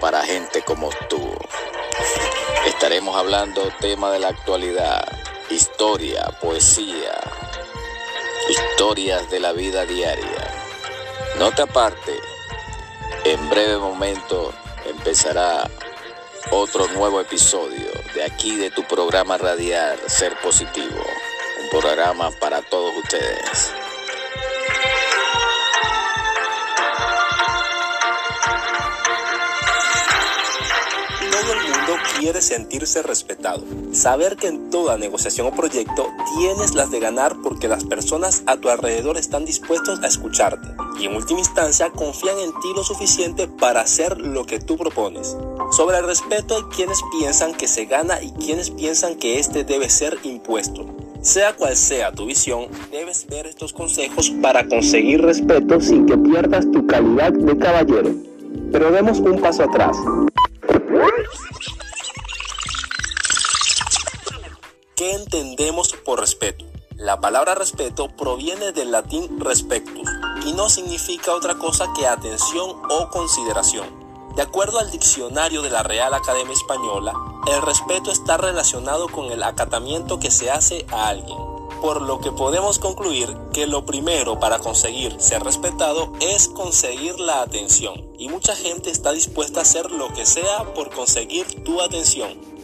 [0.00, 1.34] para gente como tú.
[2.66, 5.06] Estaremos hablando tema de la actualidad,
[5.48, 7.18] historia, poesía,
[8.48, 10.50] historias de la vida diaria.
[11.38, 12.12] No te aparte,
[13.24, 14.52] en breve momento
[14.84, 15.70] empezará
[16.50, 21.02] otro nuevo episodio de aquí de tu programa radial Ser Positivo,
[21.62, 23.85] un programa para todos ustedes.
[32.26, 33.62] Mundo quiere sentirse respetado.
[33.92, 38.56] Saber que en toda negociación o proyecto tienes las de ganar porque las personas a
[38.56, 40.66] tu alrededor están dispuestos a escucharte
[40.98, 45.36] y en última instancia confían en ti lo suficiente para hacer lo que tú propones.
[45.70, 49.88] Sobre el respeto hay quienes piensan que se gana y quienes piensan que este debe
[49.88, 50.84] ser impuesto.
[51.22, 56.68] Sea cual sea tu visión, debes ver estos consejos para conseguir respeto sin que pierdas
[56.72, 58.10] tu calidad de caballero.
[58.72, 59.96] Pero demos un paso atrás.
[65.06, 66.64] ¿Qué entendemos por respeto?
[66.96, 70.10] La palabra respeto proviene del latín respectus
[70.44, 73.86] y no significa otra cosa que atención o consideración.
[74.34, 77.12] De acuerdo al diccionario de la Real Academia Española,
[77.46, 81.38] el respeto está relacionado con el acatamiento que se hace a alguien,
[81.80, 87.42] por lo que podemos concluir que lo primero para conseguir ser respetado es conseguir la
[87.42, 92.55] atención, y mucha gente está dispuesta a hacer lo que sea por conseguir tu atención.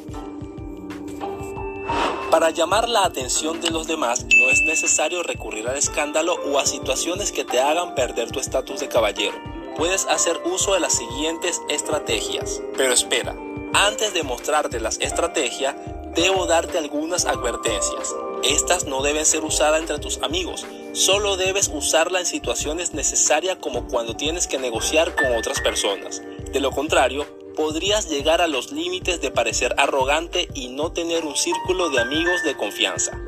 [2.32, 6.64] Para llamar la atención de los demás no es necesario recurrir al escándalo o a
[6.64, 9.36] situaciones que te hagan perder tu estatus de caballero.
[9.76, 12.62] Puedes hacer uso de las siguientes estrategias.
[12.74, 13.36] Pero espera,
[13.74, 15.76] antes de mostrarte las estrategias,
[16.14, 18.16] debo darte algunas advertencias.
[18.42, 23.88] Estas no deben ser usadas entre tus amigos, solo debes usarla en situaciones necesarias como
[23.88, 26.22] cuando tienes que negociar con otras personas.
[26.50, 31.36] De lo contrario, podrías llegar a los límites de parecer arrogante y no tener un
[31.36, 33.18] círculo de amigos de confianza.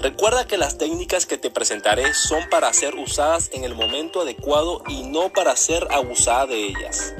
[0.00, 4.82] Recuerda que las técnicas que te presentaré son para ser usadas en el momento adecuado
[4.88, 7.14] y no para ser abusada de ellas.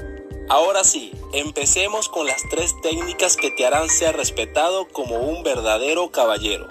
[0.48, 6.10] Ahora sí, empecemos con las tres técnicas que te harán ser respetado como un verdadero
[6.10, 6.68] caballero.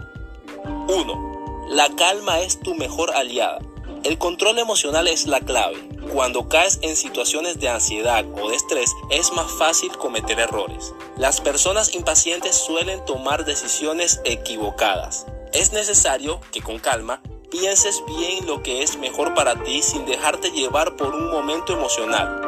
[0.87, 1.67] 1.
[1.69, 3.59] La calma es tu mejor aliada.
[4.03, 5.77] El control emocional es la clave.
[6.13, 10.93] Cuando caes en situaciones de ansiedad o de estrés es más fácil cometer errores.
[11.17, 15.25] Las personas impacientes suelen tomar decisiones equivocadas.
[15.53, 20.51] Es necesario que con calma pienses bien lo que es mejor para ti sin dejarte
[20.51, 22.41] llevar por un momento emocional.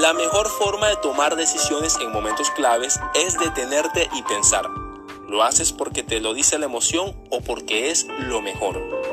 [0.00, 4.68] La mejor forma de tomar decisiones en momentos claves es detenerte y pensar.
[5.28, 9.05] ¿Lo haces porque te lo dice la emoción o porque es lo mejor?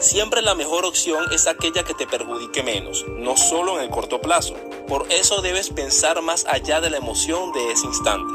[0.00, 4.20] Siempre la mejor opción es aquella que te perjudique menos, no solo en el corto
[4.20, 4.54] plazo.
[4.86, 8.32] Por eso debes pensar más allá de la emoción de ese instante.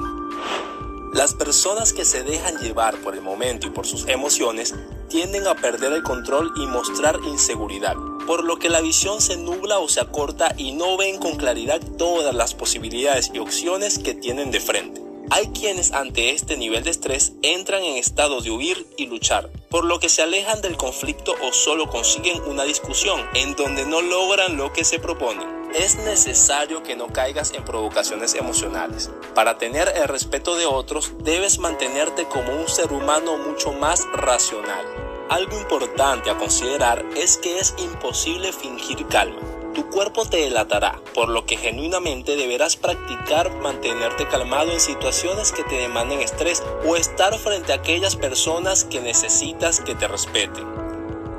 [1.13, 4.75] Las personas que se dejan llevar por el momento y por sus emociones
[5.07, 7.95] tienden a perder el control y mostrar inseguridad,
[8.28, 11.80] por lo que la visión se nubla o se acorta y no ven con claridad
[11.97, 15.01] todas las posibilidades y opciones que tienen de frente.
[15.30, 19.86] Hay quienes ante este nivel de estrés entran en estado de huir y luchar, por
[19.86, 24.56] lo que se alejan del conflicto o solo consiguen una discusión en donde no logran
[24.56, 25.50] lo que se proponen.
[25.74, 29.10] Es necesario que no caigas en provocaciones emocionales.
[29.34, 34.86] Para tener el respeto de otros, debes mantenerte como un ser humano mucho más racional.
[35.30, 39.42] Algo importante a considerar es que es imposible fingir calma
[39.74, 45.64] tu cuerpo te delatará, por lo que genuinamente deberás practicar mantenerte calmado en situaciones que
[45.64, 50.66] te demanden estrés o estar frente a aquellas personas que necesitas que te respeten.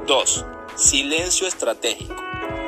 [0.07, 0.45] 2.
[0.77, 2.15] Silencio estratégico.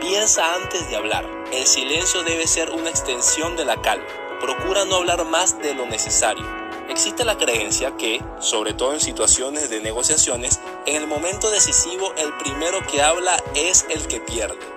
[0.01, 1.29] Piensa antes de hablar.
[1.53, 4.07] El silencio debe ser una extensión de la calma.
[4.41, 6.45] Procura no hablar más de lo necesario.
[6.89, 12.33] Existe la creencia que, sobre todo en situaciones de negociaciones, en el momento decisivo el
[12.35, 14.76] primero que habla es el que pierde.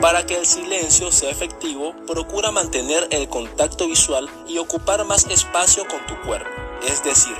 [0.00, 5.86] Para que el silencio sea efectivo, procura mantener el contacto visual y ocupar más espacio
[5.88, 6.50] con tu cuerpo.
[6.86, 7.34] Es decir,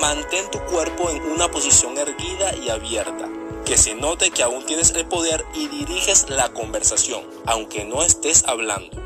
[0.00, 3.28] mantén tu cuerpo en una posición erguida y abierta,
[3.64, 8.44] que se note que aún tienes el poder y diriges la conversación, aunque no estés
[8.46, 9.02] hablando.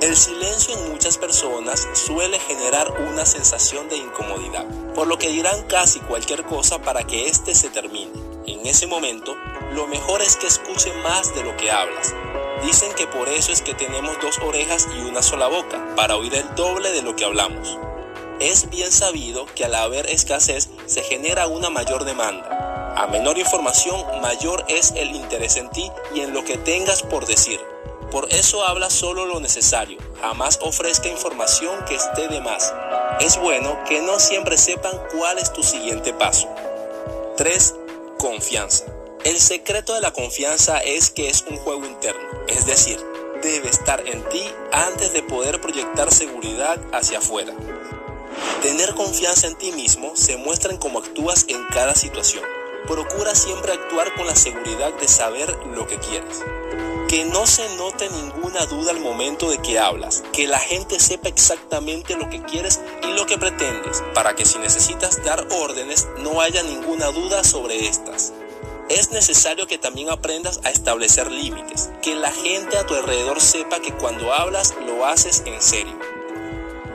[0.00, 5.66] El silencio en muchas personas suele generar una sensación de incomodidad, por lo que dirán
[5.66, 8.29] casi cualquier cosa para que éste se termine.
[8.50, 9.36] En ese momento,
[9.74, 12.12] lo mejor es que escuche más de lo que hablas.
[12.64, 16.34] Dicen que por eso es que tenemos dos orejas y una sola boca, para oír
[16.34, 17.78] el doble de lo que hablamos.
[18.40, 22.94] Es bien sabido que al haber escasez se genera una mayor demanda.
[22.96, 27.26] A menor información, mayor es el interés en ti y en lo que tengas por
[27.26, 27.60] decir.
[28.10, 32.74] Por eso habla solo lo necesario, jamás ofrezca información que esté de más.
[33.20, 36.48] Es bueno que no siempre sepan cuál es tu siguiente paso.
[37.40, 37.74] 3.
[38.20, 38.84] Confianza.
[39.24, 43.00] El secreto de la confianza es que es un juego interno, es decir,
[43.42, 47.54] debe estar en ti antes de poder proyectar seguridad hacia afuera.
[48.60, 52.44] Tener confianza en ti mismo se muestra en cómo actúas en cada situación.
[52.86, 56.42] Procura siempre actuar con la seguridad de saber lo que quieres.
[57.10, 61.28] Que no se note ninguna duda al momento de que hablas, que la gente sepa
[61.28, 66.40] exactamente lo que quieres y lo que pretendes, para que si necesitas dar órdenes no
[66.40, 68.32] haya ninguna duda sobre estas.
[68.88, 73.80] Es necesario que también aprendas a establecer límites, que la gente a tu alrededor sepa
[73.80, 75.98] que cuando hablas lo haces en serio.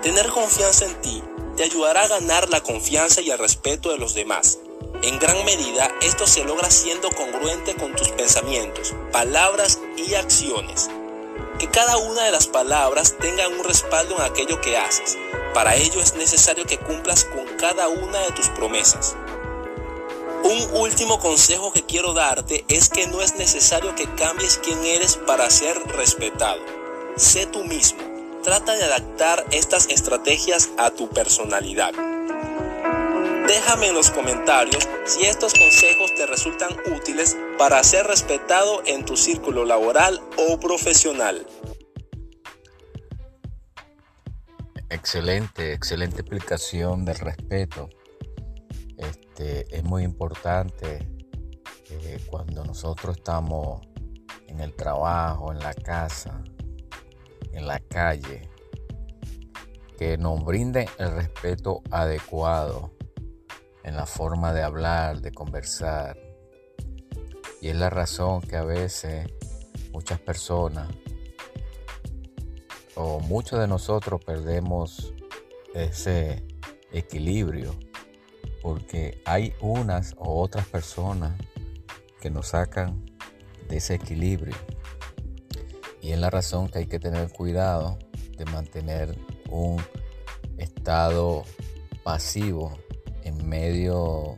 [0.01, 1.21] Tener confianza en ti
[1.57, 4.59] te ayudará a ganar la confianza y el respeto de los demás.
[5.01, 10.89] En gran medida esto se logra siendo congruente con tus pensamientos, palabras y acciones.
[11.59, 15.17] Que cada una de las palabras tenga un respaldo en aquello que haces.
[15.53, 19.15] Para ello es necesario que cumplas con cada una de tus promesas.
[20.43, 25.17] Un último consejo que quiero darte es que no es necesario que cambies quién eres
[25.17, 26.61] para ser respetado.
[27.15, 27.99] Sé tú mismo.
[28.43, 32.14] Trata de adaptar estas estrategias a tu personalidad.
[33.47, 39.15] Déjame en los comentarios si estos consejos te resultan útiles para ser respetado en tu
[39.15, 41.45] círculo laboral o profesional.
[44.89, 47.87] Excelente, excelente explicación del respeto.
[48.97, 51.07] Este, es muy importante
[51.91, 53.81] eh, cuando nosotros estamos
[54.47, 56.43] en el trabajo, en la casa,
[57.51, 58.49] en la calle,
[59.99, 62.94] que nos brinden el respeto adecuado
[63.85, 66.17] en la forma de hablar, de conversar.
[67.61, 69.27] Y es la razón que a veces
[69.93, 70.89] muchas personas
[72.95, 75.13] o muchos de nosotros perdemos
[75.75, 76.43] ese
[76.91, 77.75] equilibrio
[78.63, 81.39] porque hay unas o otras personas
[82.19, 83.05] que nos sacan
[83.69, 84.55] de ese equilibrio.
[86.01, 87.99] Y es la razón que hay que tener cuidado
[88.35, 89.15] de mantener
[89.49, 89.79] un
[90.57, 91.43] estado
[92.03, 92.75] pasivo
[93.25, 94.37] en medio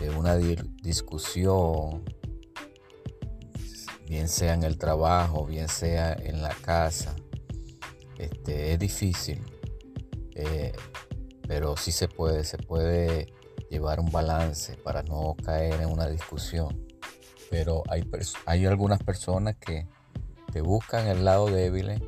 [0.00, 2.04] de una discusión,
[4.06, 7.14] bien sea en el trabajo, bien sea en la casa.
[8.16, 9.42] Este, es difícil,
[10.34, 10.72] eh,
[11.46, 13.32] pero sí se puede, se puede
[13.68, 16.86] llevar un balance para no caer en una discusión.
[17.50, 18.08] Pero hay,
[18.46, 19.86] hay algunas personas que
[20.52, 22.00] te buscan el lado débil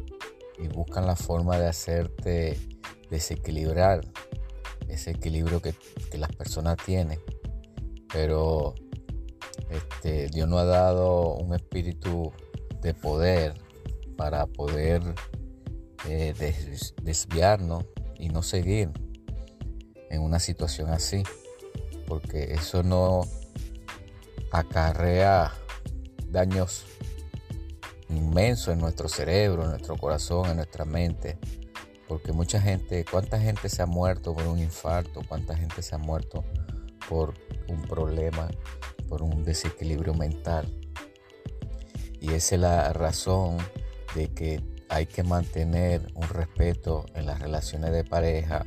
[0.58, 2.58] y buscan la forma de hacerte
[3.10, 4.00] desequilibrar
[4.88, 5.74] ese equilibrio que,
[6.16, 7.20] las personas tienen.
[8.12, 8.74] Pero
[9.70, 12.32] este, Dios no ha dado un espíritu
[12.80, 13.54] de poder
[14.16, 15.02] para poder
[16.08, 16.32] eh,
[17.02, 17.84] desviarnos
[18.18, 18.90] y no seguir
[20.10, 21.22] en una situación así
[22.06, 23.22] porque eso no
[24.52, 25.52] acarrea
[26.28, 26.84] daños
[28.08, 31.38] inmensos en nuestro cerebro, en nuestro corazón, en nuestra mente.
[32.08, 35.22] Porque mucha gente, ¿cuánta gente se ha muerto por un infarto?
[35.26, 36.44] ¿Cuánta gente se ha muerto
[37.08, 37.34] por
[37.68, 38.48] un problema,
[39.08, 40.66] por un desequilibrio mental?
[42.20, 43.58] Y esa es la razón
[44.14, 48.64] de que hay que mantener un respeto en las relaciones de pareja,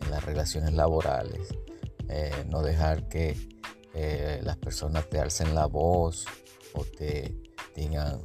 [0.00, 1.54] en las relaciones laborales,
[2.08, 3.36] eh, no dejar que
[3.94, 6.26] eh, las personas te alcen la voz
[6.74, 7.34] o te
[7.76, 8.20] digan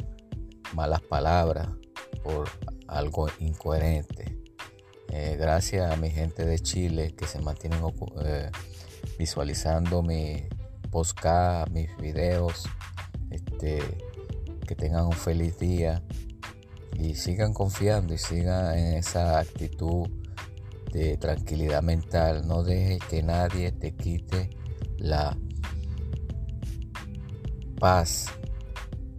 [0.74, 1.70] malas palabras
[2.24, 2.50] por
[2.88, 4.45] algo incoherente.
[5.18, 7.80] Eh, gracias a mi gente de Chile que se mantienen
[9.18, 10.44] visualizando mi
[10.92, 12.66] podcast, mis videos.
[13.30, 13.80] Este,
[14.68, 16.04] que tengan un feliz día
[17.00, 20.10] y sigan confiando y sigan en esa actitud
[20.92, 22.46] de tranquilidad mental.
[22.46, 24.50] No deje que nadie te quite
[24.98, 25.38] la
[27.80, 28.26] paz,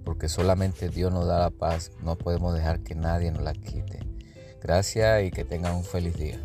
[0.05, 1.91] porque solamente Dios nos da la paz.
[2.03, 4.06] No podemos dejar que nadie nos la quite.
[4.63, 6.39] Gracias y que tengan un feliz día.